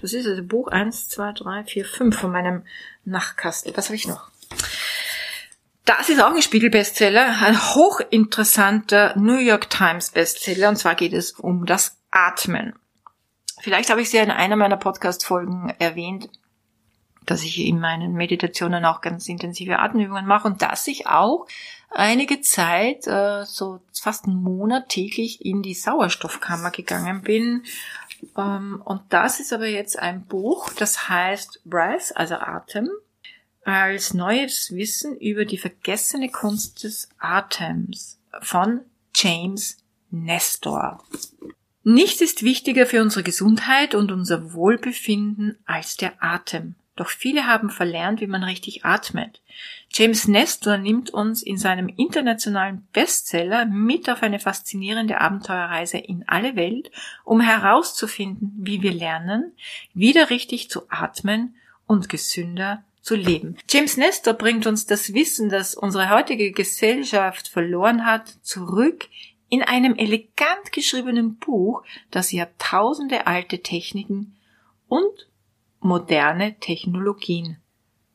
das 0.00 0.12
ist 0.12 0.26
also 0.26 0.42
Buch 0.42 0.68
eins, 0.68 1.08
zwei, 1.08 1.32
drei, 1.32 1.64
vier, 1.64 1.84
fünf 1.84 2.18
von 2.18 2.32
meinem 2.32 2.64
Nachtkastel. 3.04 3.76
Was 3.76 3.86
habe 3.86 3.96
ich 3.96 4.06
noch? 4.06 4.30
Das 5.84 6.10
ist 6.10 6.22
auch 6.22 6.34
ein 6.34 6.42
Spiegel-Bestseller, 6.42 7.40
ein 7.42 7.58
hochinteressanter 7.58 9.16
New 9.16 9.38
York 9.38 9.70
Times 9.70 10.10
Bestseller. 10.10 10.68
Und 10.68 10.76
zwar 10.76 10.94
geht 10.94 11.14
es 11.14 11.32
um 11.32 11.64
das 11.64 11.96
Atmen. 12.10 12.74
Vielleicht 13.60 13.90
habe 13.90 14.02
ich 14.02 14.10
sie 14.10 14.18
in 14.18 14.30
einer 14.30 14.56
meiner 14.56 14.76
Podcast-Folgen 14.76 15.74
erwähnt 15.78 16.28
dass 17.30 17.42
ich 17.44 17.60
in 17.60 17.78
meinen 17.78 18.14
Meditationen 18.14 18.84
auch 18.84 19.02
ganz 19.02 19.28
intensive 19.28 19.78
Atemübungen 19.78 20.26
mache 20.26 20.48
und 20.48 20.62
dass 20.62 20.86
ich 20.86 21.06
auch 21.06 21.46
einige 21.90 22.40
Zeit, 22.40 23.06
äh, 23.06 23.44
so 23.44 23.80
fast 23.92 24.24
einen 24.24 24.42
Monat 24.42 24.88
täglich 24.88 25.44
in 25.44 25.62
die 25.62 25.74
Sauerstoffkammer 25.74 26.70
gegangen 26.70 27.22
bin. 27.22 27.64
Ähm, 28.36 28.82
und 28.84 29.02
das 29.10 29.40
ist 29.40 29.52
aber 29.52 29.66
jetzt 29.66 29.98
ein 29.98 30.24
Buch, 30.24 30.72
das 30.72 31.08
heißt 31.08 31.60
Breath, 31.64 32.16
also 32.16 32.36
Atem, 32.36 32.88
als 33.64 34.14
neues 34.14 34.74
Wissen 34.74 35.16
über 35.18 35.44
die 35.44 35.58
vergessene 35.58 36.30
Kunst 36.30 36.82
des 36.84 37.10
Atems 37.18 38.18
von 38.40 38.80
James 39.14 39.76
Nestor. 40.10 41.04
Nichts 41.84 42.20
ist 42.20 42.42
wichtiger 42.42 42.86
für 42.86 43.02
unsere 43.02 43.22
Gesundheit 43.22 43.94
und 43.94 44.12
unser 44.12 44.52
Wohlbefinden 44.52 45.58
als 45.66 45.96
der 45.96 46.22
Atem. 46.22 46.74
Doch 46.98 47.10
viele 47.10 47.46
haben 47.46 47.70
verlernt, 47.70 48.20
wie 48.20 48.26
man 48.26 48.42
richtig 48.42 48.84
atmet. 48.84 49.40
James 49.92 50.26
Nestor 50.26 50.78
nimmt 50.78 51.10
uns 51.10 51.44
in 51.44 51.56
seinem 51.56 51.88
internationalen 51.88 52.88
Bestseller 52.92 53.66
mit 53.66 54.10
auf 54.10 54.24
eine 54.24 54.40
faszinierende 54.40 55.20
Abenteuerreise 55.20 55.98
in 55.98 56.24
alle 56.26 56.56
Welt, 56.56 56.90
um 57.24 57.40
herauszufinden, 57.40 58.52
wie 58.58 58.82
wir 58.82 58.92
lernen, 58.92 59.52
wieder 59.94 60.28
richtig 60.28 60.70
zu 60.70 60.90
atmen 60.90 61.54
und 61.86 62.08
gesünder 62.08 62.82
zu 63.00 63.14
leben. 63.14 63.56
James 63.70 63.96
Nestor 63.96 64.34
bringt 64.34 64.66
uns 64.66 64.84
das 64.84 65.14
Wissen, 65.14 65.50
das 65.50 65.76
unsere 65.76 66.10
heutige 66.10 66.50
Gesellschaft 66.50 67.46
verloren 67.46 68.06
hat, 68.06 68.28
zurück 68.42 69.08
in 69.48 69.62
einem 69.62 69.94
elegant 69.94 70.72
geschriebenen 70.72 71.36
Buch, 71.36 71.84
das 72.10 72.32
Jahrtausende 72.32 73.28
alte 73.28 73.60
Techniken 73.60 74.34
und 74.88 75.27
moderne 75.80 76.58
Technologien 76.58 77.58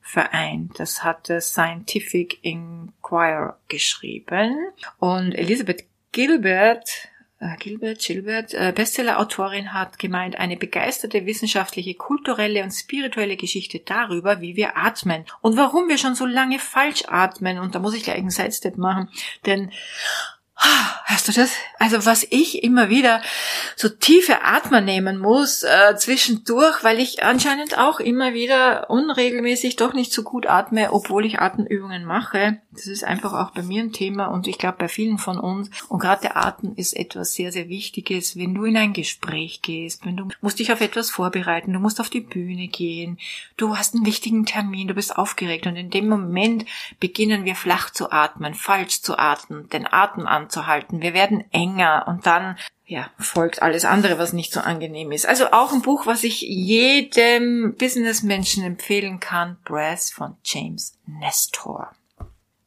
vereint. 0.01 0.79
Das 0.79 1.03
hatte 1.03 1.41
Scientific 1.41 2.43
Inquirer 2.43 3.58
geschrieben. 3.67 4.58
Und 5.00 5.34
Elizabeth 5.34 5.86
Gilbert, 6.12 7.10
äh, 7.39 7.55
Gilbert, 7.58 8.00
Gilbert, 8.00 8.53
äh, 8.53 8.74
Bestseller-Autorin 8.75 9.74
hat 9.74 9.98
gemeint, 10.00 10.38
eine 10.38 10.58
begeisterte 10.58 11.25
wissenschaftliche, 11.25 11.96
kulturelle 11.96 12.63
und 12.63 12.72
spirituelle 12.72 13.38
Geschichte 13.38 13.79
darüber, 13.79 14.41
wie 14.41 14.55
wir 14.55 14.77
atmen 14.77 15.25
und 15.41 15.58
warum 15.58 15.88
wir 15.88 15.98
schon 15.98 16.15
so 16.15 16.25
lange 16.25 16.60
falsch 16.60 17.05
atmen. 17.08 17.58
Und 17.58 17.74
da 17.75 17.79
muss 17.79 17.96
ich 17.96 18.03
gleich 18.03 18.17
einen 18.17 18.29
Sidestep 18.29 18.77
machen, 18.77 19.10
denn 19.46 19.72
Hast 21.05 21.27
du 21.27 21.32
das? 21.32 21.51
Also 21.77 22.05
was 22.05 22.25
ich 22.29 22.63
immer 22.63 22.89
wieder 22.89 23.22
so 23.75 23.89
tiefe 23.89 24.41
Atmen 24.43 24.86
nehmen 24.86 25.17
muss 25.17 25.63
äh, 25.63 25.96
zwischendurch, 25.96 26.84
weil 26.84 27.00
ich 27.00 27.24
anscheinend 27.24 27.77
auch 27.77 28.00
immer 28.00 28.34
wieder 28.34 28.89
unregelmäßig 28.89 29.75
doch 29.75 29.93
nicht 29.93 30.12
so 30.12 30.24
gut 30.24 30.48
atme, 30.48 30.91
obwohl 30.91 31.25
ich 31.25 31.39
Atemübungen 31.39 32.05
mache. 32.05 32.62
Das 32.75 32.88
ist 32.88 33.03
einfach 33.03 33.34
auch 33.34 33.51
bei 33.51 33.62
mir 33.62 33.82
ein 33.82 33.92
Thema 33.92 34.27
und 34.27 34.48
ich 34.48 34.58
glaube 34.58 34.77
bei 34.80 34.88
vielen 34.88 35.18
von 35.18 35.39
uns. 35.39 35.70
Und 35.89 36.00
gerade 36.00 36.22
der 36.22 36.38
Atem 36.38 36.74
ist 36.75 36.94
etwas 36.94 37.34
sehr, 37.34 37.51
sehr 37.51 37.70
Wichtiges, 37.70 38.36
wenn 38.38 38.56
du 38.56 38.65
in 38.65 38.77
ein 38.77 38.94
Gespräch 38.94 39.62
gehst, 39.62 40.06
wenn 40.06 40.18
du 40.18 40.27
musst 40.42 40.60
dich 40.60 40.72
auf 40.72 40.82
etwas 40.82 41.10
vorbereiten, 41.10 41.74
du 41.74 41.80
musst 41.80 42.00
auf 42.00 42.10
die 42.10 42.22
Bühne 42.22 42.68
gehen, 42.68 43.20
du 43.58 43.77
hast 43.77 43.96
einen 43.96 44.06
wichtigen 44.06 44.46
Termin, 44.46 44.88
du 44.88 44.94
bist 44.94 45.18
aufgeregt 45.18 45.68
und 45.68 45.75
in 45.75 45.89
dem 45.89 46.10
Moment 46.10 46.65
beginnen 47.00 47.46
wir 47.46 47.56
flach 47.56 47.92
zu 47.92 48.12
atmen, 48.12 48.53
falsch 48.53 49.01
zu 49.01 49.18
atmen, 49.18 49.70
den 49.70 49.92
Atem 49.92 50.25
anzuhalten. 50.25 51.01
Wir 51.01 51.13
werden 51.13 51.44
enger 51.51 52.06
und 52.08 52.25
dann 52.25 52.58
ja, 52.86 53.10
folgt 53.18 53.62
alles 53.62 53.86
andere, 53.86 54.18
was 54.18 54.34
nicht 54.34 54.51
so 54.51 54.60
angenehm 54.60 55.12
ist. 55.12 55.25
Also 55.25 55.51
auch 55.51 55.72
ein 55.72 55.82
Buch, 55.82 56.06
was 56.06 56.24
ich 56.24 56.42
jedem 56.42 57.75
Businessmenschen 57.77 58.63
empfehlen 58.63 59.20
kann, 59.20 59.58
Breath 59.63 60.12
von 60.13 60.36
James 60.44 60.98
Nestor. 61.06 61.92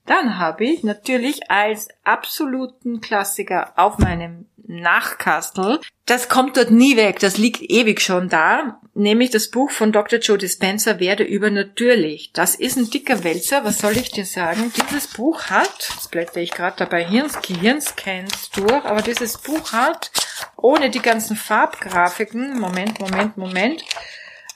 Dann 0.07 0.39
habe 0.39 0.65
ich 0.65 0.85
natürlich 0.85 1.51
als 1.51 1.89
absoluten 2.05 3.01
Klassiker 3.01 3.73
auf 3.77 3.99
meinem 3.99 4.47
Nachkastel, 4.69 5.81
das 6.07 6.29
kommt 6.29 6.57
dort 6.57 6.71
nie 6.71 6.97
weg, 6.97 7.19
das 7.21 7.39
liegt 7.39 7.63
ewig 7.63 8.01
schon 8.01 8.29
da, 8.29 8.81
nämlich 8.95 9.31
das 9.31 9.51
Buch 9.51 9.71
von 9.71 9.93
Dr. 9.93 10.19
Joe 10.19 10.39
Dispenza 10.39 10.99
Werde 10.99 11.25
übernatürlich. 11.25 12.31
Das 12.33 12.55
ist 12.55 12.77
ein 12.77 12.91
dicker 12.91 13.23
Wälzer, 13.25 13.65
was 13.65 13.79
soll 13.79 13.97
ich 13.97 14.11
dir 14.11 14.25
sagen? 14.25 14.73
Dieses 14.77 15.09
Buch 15.09 15.45
hat, 15.45 15.89
jetzt 15.95 16.11
blätter 16.11 16.41
ich 16.41 16.51
gerade 16.51 16.77
dabei 16.79 17.05
Hirns, 17.05 17.41
Gehirnscans 17.43 18.51
durch, 18.51 18.85
aber 18.85 19.03
dieses 19.03 19.39
Buch 19.39 19.73
hat, 19.73 20.11
ohne 20.57 20.91
die 20.91 21.03
ganzen 21.03 21.37
Farbgrafiken, 21.37 22.59
Moment, 22.59 23.01
Moment, 23.01 23.37
Moment, 23.37 23.85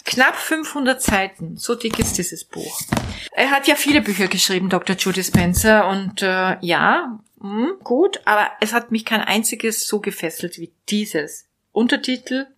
Knapp 0.04 0.37
500 0.37 1.00
Seiten, 1.00 1.57
so 1.57 1.75
dick 1.75 1.99
ist 1.99 2.19
dieses 2.19 2.45
Buch. 2.45 2.80
Er 3.40 3.50
hat 3.52 3.66
ja 3.66 3.75
viele 3.75 4.02
Bücher 4.02 4.28
geschrieben, 4.28 4.68
Dr. 4.68 4.94
Judy 4.97 5.25
Spencer, 5.25 5.88
und 5.88 6.20
äh, 6.20 6.59
ja, 6.61 7.18
mh, 7.38 7.68
hm, 7.68 7.73
gut, 7.82 8.20
aber 8.26 8.50
es 8.61 8.75
hat 8.75 8.92
mich 8.92 9.06
kein 9.06 9.23
einziges 9.23 9.87
so 9.87 9.99
gefesselt 9.99 10.59
wie 10.59 10.75
dieses. 10.90 11.49
Untertitel, 11.73 12.49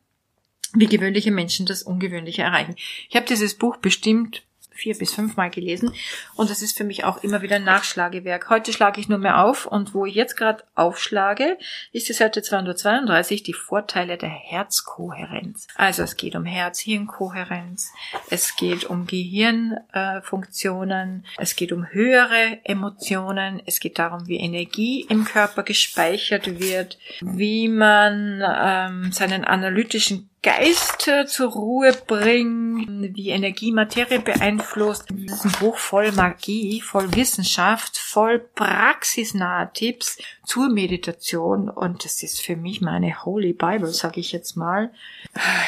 wie 0.74 0.86
gewöhnliche 0.86 1.30
Menschen 1.30 1.66
das 1.66 1.84
Ungewöhnliche 1.84 2.42
erreichen. 2.42 2.74
Ich 3.08 3.14
habe 3.14 3.26
dieses 3.26 3.54
Buch 3.54 3.76
bestimmt 3.76 4.42
vier 4.82 4.98
bis 4.98 5.14
fünfmal 5.14 5.48
gelesen 5.50 5.94
und 6.34 6.50
das 6.50 6.60
ist 6.60 6.76
für 6.76 6.82
mich 6.84 7.04
auch 7.04 7.22
immer 7.22 7.40
wieder 7.42 7.54
ein 7.56 7.64
Nachschlagewerk. 7.64 8.48
Heute 8.50 8.72
schlage 8.72 9.00
ich 9.00 9.08
nur 9.08 9.18
mehr 9.18 9.44
auf 9.44 9.66
und 9.66 9.94
wo 9.94 10.06
ich 10.06 10.16
jetzt 10.16 10.36
gerade 10.36 10.64
aufschlage, 10.74 11.56
ist 11.92 12.08
die 12.08 12.12
Seite 12.12 12.42
232 12.42 13.44
die 13.44 13.52
Vorteile 13.52 14.18
der 14.18 14.30
Herzkohärenz. 14.30 15.68
Also 15.76 16.02
es 16.02 16.16
geht 16.16 16.34
um 16.34 16.44
Herz-Hirn-Kohärenz, 16.44 17.92
es 18.30 18.56
geht 18.56 18.82
um 18.84 19.06
Gehirnfunktionen, 19.06 21.24
äh, 21.24 21.42
es 21.42 21.54
geht 21.54 21.70
um 21.72 21.86
höhere 21.88 22.58
Emotionen, 22.64 23.62
es 23.66 23.78
geht 23.78 24.00
darum, 24.00 24.26
wie 24.26 24.38
Energie 24.38 25.06
im 25.08 25.24
Körper 25.24 25.62
gespeichert 25.62 26.58
wird, 26.58 26.98
wie 27.20 27.68
man 27.68 28.42
ähm, 28.44 29.12
seinen 29.12 29.44
analytischen 29.44 30.31
Geist 30.42 31.08
zur 31.28 31.52
Ruhe 31.52 31.92
bringen, 31.92 33.14
wie 33.14 33.30
Energie 33.30 33.70
Materie 33.70 34.18
beeinflusst. 34.18 35.04
Das 35.08 35.44
ist 35.44 35.44
ein 35.44 35.60
Buch 35.60 35.78
voll 35.78 36.10
Magie, 36.10 36.80
voll 36.80 37.14
Wissenschaft, 37.14 37.96
voll 37.96 38.40
praxisnahe 38.40 39.70
Tipps 39.72 40.18
zur 40.44 40.68
Meditation 40.68 41.68
und 41.68 42.04
das 42.04 42.24
ist 42.24 42.40
für 42.40 42.56
mich 42.56 42.80
meine 42.80 43.24
Holy 43.24 43.52
Bible, 43.52 43.92
sage 43.92 44.18
ich 44.18 44.32
jetzt 44.32 44.56
mal. 44.56 44.92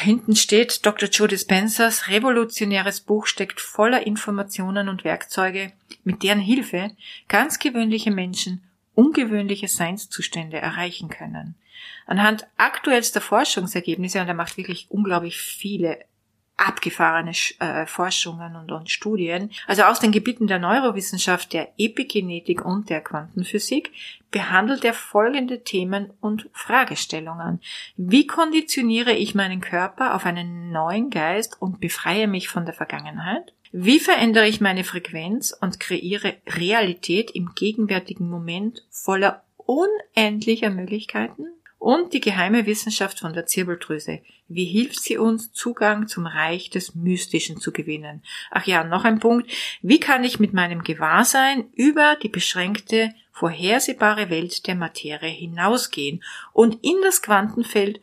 Hinten 0.01 0.35
steht 0.35 0.85
Dr. 0.85 1.07
Joe 1.07 1.29
Dispensers 1.29 2.09
revolutionäres 2.09 2.99
Buch 2.99 3.27
steckt 3.27 3.61
voller 3.61 4.05
Informationen 4.05 4.89
und 4.89 5.05
Werkzeuge, 5.05 5.71
mit 6.03 6.21
deren 6.21 6.41
Hilfe 6.41 6.91
ganz 7.29 7.59
gewöhnliche 7.59 8.11
Menschen 8.11 8.61
ungewöhnliche 8.95 9.67
Seinszustände 9.67 10.57
erreichen 10.57 11.09
können. 11.09 11.55
Anhand 12.05 12.47
aktuellster 12.57 13.21
Forschungsergebnisse, 13.21 14.21
und 14.21 14.27
er 14.27 14.33
macht 14.33 14.57
wirklich 14.57 14.87
unglaublich 14.89 15.37
viele 15.37 15.99
abgefahrene 16.57 17.31
äh, 17.59 17.85
Forschungen 17.85 18.55
und, 18.55 18.71
und 18.71 18.89
Studien, 18.89 19.51
also 19.67 19.83
aus 19.83 19.99
den 19.99 20.11
Gebieten 20.11 20.47
der 20.47 20.59
Neurowissenschaft, 20.59 21.51
der 21.51 21.73
Epigenetik 21.77 22.63
und 22.63 22.89
der 22.89 23.01
Quantenphysik, 23.01 23.91
behandelt 24.31 24.85
er 24.85 24.93
folgende 24.93 25.63
Themen 25.63 26.13
und 26.21 26.49
Fragestellungen. 26.53 27.59
Wie 27.97 28.25
konditioniere 28.25 29.13
ich 29.13 29.35
meinen 29.35 29.59
Körper 29.59 30.15
auf 30.15 30.25
einen 30.25 30.71
neuen 30.71 31.09
Geist 31.09 31.61
und 31.61 31.81
befreie 31.81 32.27
mich 32.27 32.47
von 32.47 32.65
der 32.65 32.73
Vergangenheit? 32.73 33.53
Wie 33.77 33.99
verändere 33.99 34.47
ich 34.47 34.61
meine 34.61 34.85
Frequenz 34.85 35.51
und 35.51 35.81
kreiere 35.81 36.35
Realität 36.47 37.31
im 37.31 37.55
gegenwärtigen 37.55 38.29
Moment 38.29 38.85
voller 38.89 39.43
unendlicher 39.57 40.69
Möglichkeiten? 40.69 41.47
Und 41.77 42.13
die 42.13 42.21
geheime 42.21 42.67
Wissenschaft 42.67 43.19
von 43.19 43.33
der 43.33 43.47
Zirbeldrüse. 43.47 44.21
Wie 44.47 44.63
hilft 44.63 45.01
sie 45.01 45.17
uns, 45.17 45.51
Zugang 45.51 46.07
zum 46.07 46.25
Reich 46.25 46.69
des 46.69 46.95
Mystischen 46.95 47.59
zu 47.59 47.73
gewinnen? 47.73 48.23
Ach 48.49 48.65
ja, 48.65 48.85
noch 48.85 49.03
ein 49.03 49.19
Punkt. 49.19 49.51
Wie 49.81 49.99
kann 49.99 50.23
ich 50.23 50.39
mit 50.39 50.53
meinem 50.53 50.81
Gewahrsein 50.83 51.65
über 51.73 52.15
die 52.23 52.29
beschränkte, 52.29 53.13
vorhersehbare 53.33 54.29
Welt 54.29 54.67
der 54.67 54.75
Materie 54.75 55.27
hinausgehen 55.31 56.23
und 56.53 56.81
in 56.81 56.95
das 57.03 57.21
Quantenfeld 57.21 57.99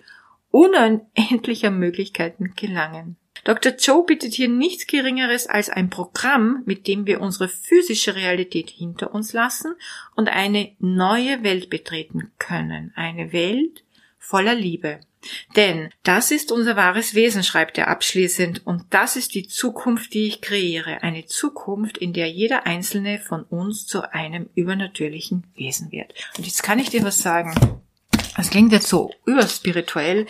unendlicher 0.50 1.70
Möglichkeiten 1.70 2.52
gelangen? 2.56 3.16
Dr. 3.44 3.72
Joe 3.72 4.04
bietet 4.04 4.34
hier 4.34 4.48
nichts 4.48 4.86
Geringeres 4.86 5.46
als 5.46 5.68
ein 5.68 5.90
Programm, 5.90 6.62
mit 6.64 6.86
dem 6.86 7.06
wir 7.06 7.20
unsere 7.20 7.48
physische 7.48 8.14
Realität 8.14 8.70
hinter 8.70 9.14
uns 9.14 9.32
lassen 9.32 9.74
und 10.14 10.28
eine 10.28 10.72
neue 10.78 11.42
Welt 11.42 11.68
betreten 11.68 12.30
können. 12.38 12.92
Eine 12.94 13.32
Welt 13.32 13.84
voller 14.18 14.54
Liebe. 14.54 15.00
Denn 15.56 15.90
das 16.02 16.30
ist 16.30 16.50
unser 16.50 16.76
wahres 16.76 17.14
Wesen, 17.14 17.44
schreibt 17.44 17.78
er 17.78 17.88
abschließend, 17.88 18.66
und 18.66 18.84
das 18.90 19.16
ist 19.16 19.34
die 19.34 19.46
Zukunft, 19.46 20.14
die 20.14 20.26
ich 20.26 20.40
kreiere. 20.40 21.02
Eine 21.02 21.26
Zukunft, 21.26 21.98
in 21.98 22.12
der 22.12 22.28
jeder 22.28 22.66
einzelne 22.66 23.18
von 23.18 23.44
uns 23.44 23.86
zu 23.86 24.12
einem 24.12 24.48
übernatürlichen 24.54 25.46
Wesen 25.54 25.92
wird. 25.92 26.12
Und 26.36 26.46
jetzt 26.46 26.62
kann 26.62 26.78
ich 26.78 26.90
dir 26.90 27.04
was 27.04 27.18
sagen. 27.18 27.81
Das 28.36 28.50
klingt 28.50 28.72
jetzt 28.72 28.88
so 28.88 29.10
überspirituell, 29.26 30.26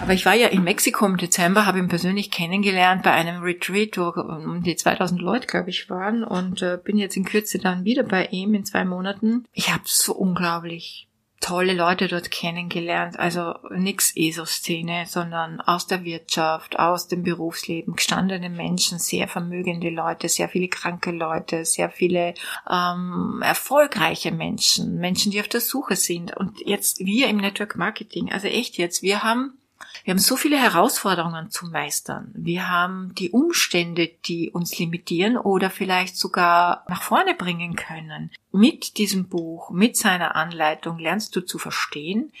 aber 0.00 0.12
ich 0.12 0.24
war 0.26 0.34
ja 0.34 0.48
in 0.48 0.62
Mexiko 0.62 1.06
im 1.06 1.16
Dezember, 1.16 1.66
habe 1.66 1.78
ihn 1.78 1.88
persönlich 1.88 2.30
kennengelernt 2.30 3.02
bei 3.02 3.12
einem 3.12 3.42
Retreat, 3.42 3.98
wo 3.98 4.08
um 4.08 4.62
die 4.62 4.76
2000 4.76 5.20
Leute, 5.20 5.46
glaube 5.46 5.70
ich, 5.70 5.90
waren 5.90 6.24
und 6.24 6.62
äh, 6.62 6.78
bin 6.82 6.98
jetzt 6.98 7.16
in 7.16 7.24
Kürze 7.24 7.58
dann 7.58 7.84
wieder 7.84 8.04
bei 8.04 8.26
ihm 8.26 8.54
in 8.54 8.64
zwei 8.64 8.84
Monaten. 8.84 9.44
Ich 9.52 9.72
habe 9.72 9.82
so 9.86 10.14
unglaublich 10.14 11.08
tolle 11.42 11.74
Leute 11.74 12.08
dort 12.08 12.30
kennengelernt. 12.30 13.18
Also 13.18 13.54
nix 13.70 14.16
ESO-Szene, 14.16 15.04
sondern 15.06 15.60
aus 15.60 15.86
der 15.86 16.04
Wirtschaft, 16.04 16.78
aus 16.78 17.08
dem 17.08 17.22
Berufsleben, 17.22 17.96
gestandene 17.96 18.48
Menschen, 18.48 18.98
sehr 18.98 19.28
vermögende 19.28 19.90
Leute, 19.90 20.28
sehr 20.28 20.48
viele 20.48 20.68
kranke 20.68 21.10
Leute, 21.10 21.66
sehr 21.66 21.90
viele 21.90 22.34
ähm, 22.70 23.42
erfolgreiche 23.44 24.32
Menschen, 24.32 24.96
Menschen, 24.96 25.32
die 25.32 25.40
auf 25.40 25.48
der 25.48 25.60
Suche 25.60 25.96
sind. 25.96 26.34
Und 26.36 26.60
jetzt 26.64 27.00
wir 27.00 27.28
im 27.28 27.36
Network 27.36 27.76
Marketing, 27.76 28.32
also 28.32 28.46
echt 28.46 28.78
jetzt, 28.78 29.02
wir 29.02 29.22
haben 29.22 29.58
wir 30.04 30.12
haben 30.12 30.18
so 30.18 30.36
viele 30.36 30.58
Herausforderungen 30.58 31.50
zu 31.50 31.66
meistern. 31.66 32.30
Wir 32.34 32.68
haben 32.68 33.14
die 33.14 33.30
Umstände, 33.30 34.10
die 34.24 34.50
uns 34.50 34.78
limitieren 34.78 35.36
oder 35.36 35.70
vielleicht 35.70 36.16
sogar 36.16 36.84
nach 36.88 37.02
vorne 37.02 37.34
bringen 37.34 37.76
können. 37.76 38.30
Mit 38.50 38.98
diesem 38.98 39.28
Buch, 39.28 39.70
mit 39.70 39.96
seiner 39.96 40.36
Anleitung 40.36 40.98
lernst 40.98 41.36
du 41.36 41.40
zu 41.40 41.58
verstehen, 41.58 42.32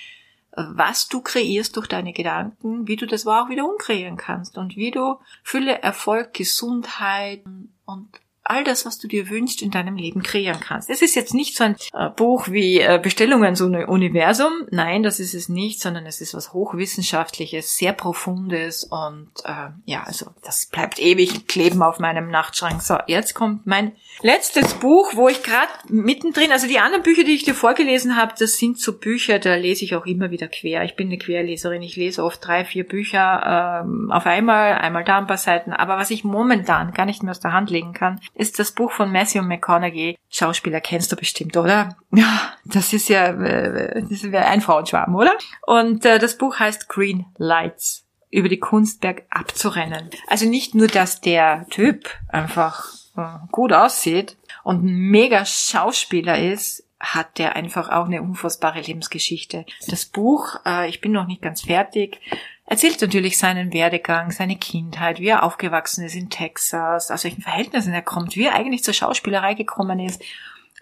was 0.54 1.08
du 1.08 1.22
kreierst 1.22 1.76
durch 1.76 1.86
deine 1.86 2.12
Gedanken, 2.12 2.86
wie 2.86 2.96
du 2.96 3.06
das 3.06 3.26
auch 3.26 3.48
wieder 3.48 3.68
umkreieren 3.68 4.16
kannst 4.16 4.58
und 4.58 4.76
wie 4.76 4.90
du 4.90 5.18
Fülle, 5.42 5.80
Erfolg, 5.82 6.34
Gesundheit 6.34 7.42
und 7.86 8.20
all 8.44 8.64
das, 8.64 8.84
was 8.84 8.98
du 8.98 9.08
dir 9.08 9.30
wünschst, 9.30 9.62
in 9.62 9.70
deinem 9.70 9.96
Leben 9.96 10.22
kreieren 10.22 10.60
kannst. 10.60 10.90
Es 10.90 11.02
ist 11.02 11.14
jetzt 11.14 11.34
nicht 11.34 11.56
so 11.56 11.64
ein 11.64 11.76
äh, 11.92 12.08
Buch 12.10 12.48
wie 12.48 12.80
äh, 12.80 12.98
Bestellungen 13.02 13.54
so 13.54 13.66
ein 13.66 13.84
Universum. 13.84 14.52
Nein, 14.70 15.02
das 15.02 15.20
ist 15.20 15.34
es 15.34 15.48
nicht, 15.48 15.80
sondern 15.80 16.06
es 16.06 16.20
ist 16.20 16.34
was 16.34 16.52
hochwissenschaftliches, 16.52 17.76
sehr 17.76 17.92
profundes 17.92 18.84
und 18.84 19.30
äh, 19.44 19.70
ja, 19.84 20.02
also 20.04 20.26
das 20.42 20.66
bleibt 20.66 20.98
ewig 20.98 21.46
kleben 21.46 21.82
auf 21.82 21.98
meinem 21.98 22.30
Nachtschrank. 22.30 22.82
So, 22.82 22.98
jetzt 23.06 23.34
kommt 23.34 23.66
mein 23.66 23.92
letztes 24.22 24.74
Buch, 24.74 25.12
wo 25.14 25.28
ich 25.28 25.42
gerade 25.42 25.70
mittendrin, 25.88 26.52
also 26.52 26.66
die 26.66 26.78
anderen 26.78 27.02
Bücher, 27.02 27.24
die 27.24 27.34
ich 27.34 27.44
dir 27.44 27.54
vorgelesen 27.54 28.16
habe, 28.16 28.34
das 28.38 28.56
sind 28.56 28.78
so 28.78 28.98
Bücher, 28.98 29.38
da 29.38 29.54
lese 29.54 29.84
ich 29.84 29.94
auch 29.94 30.06
immer 30.06 30.30
wieder 30.30 30.48
quer. 30.48 30.84
Ich 30.84 30.96
bin 30.96 31.08
eine 31.08 31.18
Querleserin, 31.18 31.82
ich 31.82 31.96
lese 31.96 32.24
oft 32.24 32.44
drei, 32.44 32.64
vier 32.64 32.86
Bücher 32.86 33.82
ähm, 33.84 34.10
auf 34.10 34.26
einmal, 34.26 34.74
einmal 34.74 35.04
da 35.04 35.18
ein 35.18 35.26
paar 35.26 35.38
Seiten. 35.38 35.72
Aber 35.72 35.96
was 35.96 36.10
ich 36.10 36.24
momentan 36.24 36.92
gar 36.92 37.06
nicht 37.06 37.22
mehr 37.22 37.30
aus 37.30 37.40
der 37.40 37.52
Hand 37.52 37.70
legen 37.70 37.92
kann, 37.92 38.20
ist 38.34 38.58
das 38.58 38.72
Buch 38.72 38.90
von 38.90 39.12
Matthew 39.12 39.42
McConaughey. 39.42 40.18
Schauspieler 40.30 40.80
kennst 40.80 41.12
du 41.12 41.16
bestimmt, 41.16 41.56
oder? 41.56 41.96
Ja, 42.12 42.54
das 42.64 42.92
ist 42.92 43.08
ja, 43.08 43.26
äh, 43.26 44.02
das 44.08 44.22
wäre 44.24 44.46
ein 44.46 44.60
Frauenschwarm, 44.60 45.14
oder? 45.14 45.32
Und 45.66 46.04
äh, 46.04 46.18
das 46.18 46.38
Buch 46.38 46.58
heißt 46.58 46.88
Green 46.88 47.26
Lights 47.36 48.06
über 48.30 48.48
die 48.48 48.58
Kunstberg 48.58 49.24
abzurennen. 49.30 50.10
Also 50.26 50.48
nicht 50.48 50.74
nur, 50.74 50.88
dass 50.88 51.20
der 51.20 51.66
Typ 51.68 52.08
einfach 52.28 52.86
äh, 53.16 53.46
gut 53.50 53.72
aussieht 53.72 54.36
und 54.64 54.84
ein 54.84 55.10
mega 55.10 55.44
Schauspieler 55.44 56.38
ist, 56.38 56.84
hat 56.98 57.38
der 57.38 57.56
einfach 57.56 57.90
auch 57.90 58.06
eine 58.06 58.22
unfassbare 58.22 58.80
Lebensgeschichte. 58.80 59.66
Das 59.88 60.06
Buch, 60.06 60.56
äh, 60.64 60.88
ich 60.88 61.00
bin 61.00 61.12
noch 61.12 61.26
nicht 61.26 61.42
ganz 61.42 61.62
fertig, 61.62 62.20
erzählt 62.66 63.00
natürlich 63.00 63.38
seinen 63.38 63.72
Werdegang, 63.72 64.30
seine 64.30 64.56
Kindheit, 64.56 65.20
wie 65.20 65.28
er 65.28 65.42
aufgewachsen 65.42 66.04
ist 66.04 66.14
in 66.14 66.30
Texas, 66.30 67.10
aus 67.10 67.24
welchen 67.24 67.42
Verhältnissen 67.42 67.92
er 67.92 68.02
kommt, 68.02 68.36
wie 68.36 68.44
er 68.44 68.54
eigentlich 68.54 68.84
zur 68.84 68.94
Schauspielerei 68.94 69.54
gekommen 69.54 69.98
ist 70.00 70.22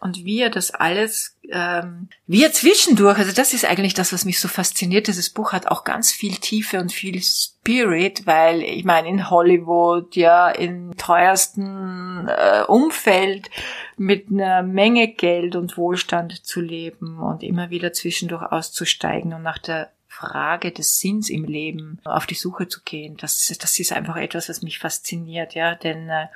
und 0.00 0.24
wie 0.24 0.40
er 0.40 0.48
das 0.48 0.70
alles, 0.70 1.36
ähm, 1.50 2.08
wie 2.26 2.42
er 2.42 2.52
zwischendurch, 2.52 3.18
also 3.18 3.32
das 3.32 3.52
ist 3.52 3.66
eigentlich 3.66 3.92
das, 3.92 4.14
was 4.14 4.24
mich 4.24 4.40
so 4.40 4.48
fasziniert. 4.48 5.08
Dieses 5.08 5.28
Buch 5.28 5.52
hat 5.52 5.66
auch 5.66 5.84
ganz 5.84 6.10
viel 6.10 6.36
Tiefe 6.36 6.80
und 6.80 6.90
viel 6.90 7.20
Spirit, 7.22 8.26
weil 8.26 8.62
ich 8.62 8.84
meine, 8.84 9.08
in 9.08 9.28
Hollywood, 9.28 10.16
ja, 10.16 10.48
im 10.48 10.96
teuersten 10.96 12.28
äh, 12.28 12.62
Umfeld 12.66 13.50
mit 13.98 14.30
einer 14.30 14.62
Menge 14.62 15.08
Geld 15.08 15.54
und 15.54 15.76
Wohlstand 15.76 16.46
zu 16.46 16.62
leben 16.62 17.18
und 17.18 17.42
immer 17.42 17.68
wieder 17.68 17.92
zwischendurch 17.92 18.42
auszusteigen 18.42 19.34
und 19.34 19.42
nach 19.42 19.58
der 19.58 19.90
Frage 20.20 20.70
des 20.70 20.98
Sinns 20.98 21.30
im 21.30 21.44
Leben 21.44 21.98
auf 22.04 22.26
die 22.26 22.34
Suche 22.34 22.68
zu 22.68 22.82
gehen. 22.82 23.16
Das, 23.16 23.46
das 23.58 23.78
ist 23.78 23.92
einfach 23.92 24.16
etwas, 24.16 24.48
was 24.48 24.62
mich 24.62 24.78
fasziniert, 24.78 25.54
ja, 25.54 25.74
denn 25.74 26.10
äh, 26.10 26.26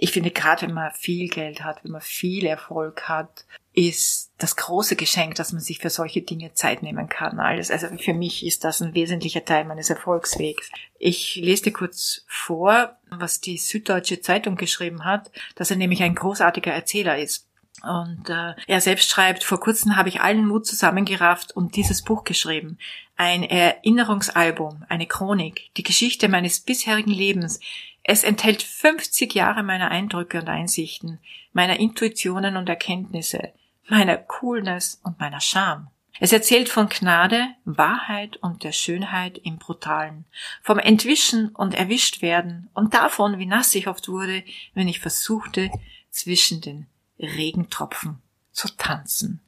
ich 0.00 0.12
finde, 0.12 0.30
gerade 0.30 0.62
wenn 0.62 0.74
man 0.74 0.92
viel 0.92 1.28
Geld 1.28 1.64
hat, 1.64 1.82
wenn 1.82 1.90
man 1.90 2.00
viel 2.00 2.46
Erfolg 2.46 3.08
hat, 3.08 3.44
ist 3.72 4.32
das 4.38 4.54
große 4.54 4.94
Geschenk, 4.94 5.34
dass 5.34 5.52
man 5.52 5.60
sich 5.60 5.80
für 5.80 5.90
solche 5.90 6.22
Dinge 6.22 6.52
Zeit 6.54 6.84
nehmen 6.84 7.08
kann. 7.08 7.40
Alles, 7.40 7.72
also 7.72 7.88
für 7.98 8.14
mich 8.14 8.46
ist 8.46 8.62
das 8.62 8.80
ein 8.80 8.94
wesentlicher 8.94 9.44
Teil 9.44 9.64
meines 9.64 9.90
Erfolgswegs. 9.90 10.70
Ich 11.00 11.34
lese 11.34 11.64
dir 11.64 11.72
kurz 11.72 12.24
vor, 12.28 12.96
was 13.10 13.40
die 13.40 13.58
Süddeutsche 13.58 14.20
Zeitung 14.20 14.54
geschrieben 14.54 15.04
hat, 15.04 15.32
dass 15.56 15.72
er 15.72 15.76
nämlich 15.76 16.02
ein 16.04 16.14
großartiger 16.14 16.72
Erzähler 16.72 17.18
ist. 17.18 17.47
Und 17.82 18.28
äh, 18.28 18.54
er 18.66 18.80
selbst 18.80 19.10
schreibt, 19.10 19.44
vor 19.44 19.60
kurzem 19.60 19.96
habe 19.96 20.08
ich 20.08 20.20
allen 20.20 20.46
Mut 20.46 20.66
zusammengerafft 20.66 21.54
und 21.54 21.76
dieses 21.76 22.02
Buch 22.02 22.24
geschrieben. 22.24 22.78
Ein 23.16 23.42
Erinnerungsalbum, 23.42 24.84
eine 24.88 25.06
Chronik, 25.06 25.70
die 25.76 25.82
Geschichte 25.82 26.28
meines 26.28 26.60
bisherigen 26.60 27.10
Lebens, 27.10 27.60
es 28.02 28.24
enthält 28.24 28.62
50 28.62 29.34
Jahre 29.34 29.62
meiner 29.62 29.90
Eindrücke 29.90 30.40
und 30.40 30.48
Einsichten, 30.48 31.18
meiner 31.52 31.78
Intuitionen 31.78 32.56
und 32.56 32.68
Erkenntnisse, 32.68 33.52
meiner 33.86 34.16
Coolness 34.16 35.00
und 35.04 35.20
meiner 35.20 35.40
Scham. 35.42 35.90
Es 36.20 36.32
erzählt 36.32 36.68
von 36.68 36.88
Gnade, 36.88 37.48
Wahrheit 37.64 38.38
und 38.38 38.64
der 38.64 38.72
Schönheit 38.72 39.38
im 39.38 39.58
Brutalen, 39.58 40.24
vom 40.62 40.78
Entwischen 40.78 41.50
und 41.50 41.74
Erwischtwerden 41.74 42.70
und 42.74 42.94
davon, 42.94 43.38
wie 43.38 43.46
nass 43.46 43.74
ich 43.74 43.86
oft 43.86 44.08
wurde, 44.08 44.42
wenn 44.74 44.88
ich 44.88 45.00
versuchte, 45.00 45.70
zwischen 46.10 46.60
den 46.60 46.86
Regentropfen 47.18 48.18
zu 48.52 48.68
tanzen. 48.76 49.40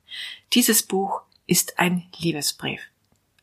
Dieses 0.52 0.82
Buch 0.82 1.22
ist 1.46 1.78
ein 1.78 2.06
Liebesbrief 2.18 2.80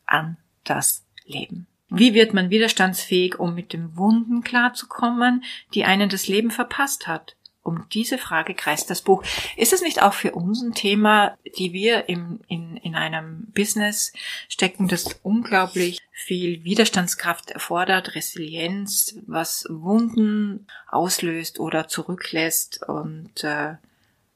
an 0.06 0.38
das 0.64 1.04
Leben. 1.26 1.68
Wie 1.90 2.14
wird 2.14 2.34
man 2.34 2.50
widerstandsfähig, 2.50 3.40
um 3.40 3.56
mit 3.56 3.72
den 3.72 3.96
Wunden 3.96 4.44
klarzukommen, 4.44 5.44
die 5.74 5.86
einen 5.86 6.10
das 6.10 6.28
Leben 6.28 6.52
verpasst 6.52 7.08
hat? 7.08 7.36
Um 7.64 7.86
diese 7.92 8.18
Frage 8.18 8.54
kreist 8.54 8.90
das 8.90 9.02
Buch. 9.02 9.24
Ist 9.58 9.74
es 9.74 9.82
nicht 9.82 10.02
auch 10.02 10.14
für 10.14 10.32
uns 10.32 10.62
ein 10.62 10.74
Thema, 10.74 11.38
die 11.58 11.74
wir 11.74 12.08
im, 12.08 12.40
in, 12.48 12.78
in 12.78 12.96
einem 12.96 13.48
Business 13.54 14.14
stecken, 14.48 14.88
das 14.88 15.20
unglaublich 15.22 16.00
viel 16.14 16.64
Widerstandskraft 16.64 17.52
erfordert, 17.52 18.16
Resilienz, 18.16 19.18
was 19.28 19.66
Wunden 19.70 20.68
auslöst 20.88 21.60
oder 21.60 21.90
zurücklässt 21.90 22.88
und 22.88 23.44
äh, 23.44 23.76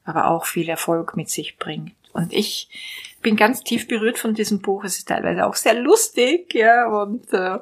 aber 0.04 0.30
auch 0.30 0.46
viel 0.46 0.68
Erfolg 0.68 1.16
mit 1.16 1.30
sich 1.30 1.56
bringt? 1.56 1.92
Und 2.12 2.32
ich 2.32 2.68
bin 3.22 3.36
ganz 3.36 3.62
tief 3.62 3.88
berührt 3.88 4.18
von 4.18 4.34
diesem 4.34 4.60
Buch. 4.60 4.84
Es 4.84 4.98
ist 4.98 5.08
teilweise 5.08 5.46
auch 5.46 5.54
sehr 5.54 5.72
lustig, 5.74 6.52
ja, 6.54 6.88
und 6.88 7.32
äh, 7.32 7.58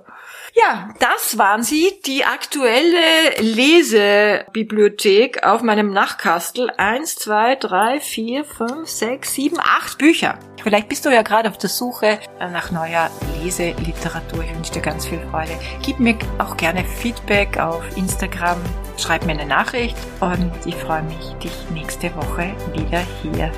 ja, 0.55 0.92
das 0.99 1.38
waren 1.38 1.62
sie, 1.62 1.92
die 2.07 2.25
aktuelle 2.25 3.37
Lesebibliothek 3.38 5.46
auf 5.46 5.62
meinem 5.62 5.92
Nachkastel. 5.92 6.70
Eins, 6.77 7.14
zwei, 7.14 7.55
drei, 7.55 8.01
vier, 8.01 8.44
fünf, 8.44 8.88
sechs, 8.88 9.35
sieben, 9.35 9.61
acht 9.61 9.99
Bücher. 9.99 10.40
Vielleicht 10.62 10.88
bist 10.88 11.07
du 11.07 11.11
ja 11.11 11.23
gerade 11.23 11.49
auf 11.49 11.59
der 11.59 11.70
Suche 11.70 12.18
nach 12.38 12.70
neuer 12.70 13.11
Leseliteratur. 13.42 14.44
Ich 14.44 14.55
wünsche 14.55 14.73
dir 14.73 14.83
ganz 14.83 15.07
viel 15.07 15.20
Freude. 15.31 15.53
Gib 15.83 15.99
mir 16.01 16.16
auch 16.38 16.57
gerne 16.57 16.85
Feedback 16.85 17.59
auf 17.59 17.83
Instagram. 17.96 18.59
Schreib 18.99 19.25
mir 19.25 19.33
eine 19.33 19.46
Nachricht 19.46 19.96
und 20.20 20.53
ich 20.66 20.75
freue 20.75 21.03
mich, 21.05 21.33
dich 21.42 21.53
nächste 21.70 22.14
Woche 22.16 22.55
wieder 22.75 23.01
hier 23.23 23.51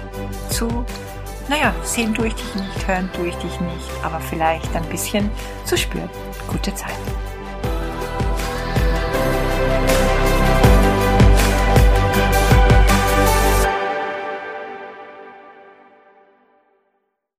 zu 0.51 0.85
naja, 1.49 1.75
sehen 1.83 2.15
tue 2.15 2.29
ich 2.29 2.35
dich 2.35 2.55
nicht, 2.55 2.89
hören 2.89 3.11
tue 3.15 3.29
ich 3.29 3.37
dich 3.37 3.61
nicht, 3.61 3.91
aber 4.03 4.21
vielleicht 4.21 4.75
ein 4.75 4.85
bisschen 4.87 5.31
zu 5.65 5.77
spüren. 5.77 6.11
Gute 6.49 6.75
Zeit. 6.75 6.97